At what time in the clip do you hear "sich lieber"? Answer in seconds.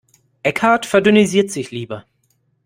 1.51-2.05